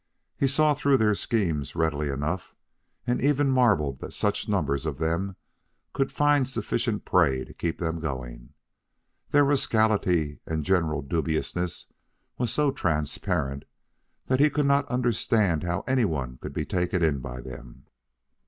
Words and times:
He 0.35 0.47
saw 0.47 0.73
through 0.73 0.97
their 0.97 1.13
schemes 1.13 1.75
readily 1.75 2.09
enough, 2.09 2.55
and 3.05 3.21
even 3.21 3.51
marveled 3.51 3.99
that 3.99 4.13
such 4.13 4.49
numbers 4.49 4.87
of 4.87 4.97
them 4.97 5.35
could 5.93 6.11
find 6.11 6.47
sufficient 6.47 7.05
prey 7.05 7.45
to 7.45 7.53
keep 7.53 7.77
them 7.77 7.99
going. 7.99 8.55
Their 9.29 9.45
rascality 9.45 10.39
and 10.47 10.65
general 10.65 11.03
dubiousness 11.03 11.85
was 12.39 12.51
so 12.51 12.71
transparent 12.71 13.65
that 14.25 14.39
he 14.39 14.49
could 14.49 14.65
not 14.65 14.87
understand 14.87 15.61
how 15.61 15.81
any 15.81 16.05
one 16.05 16.39
could 16.41 16.53
be 16.53 16.65
taken 16.65 17.03
in 17.03 17.19
by 17.19 17.39
them. 17.39 17.85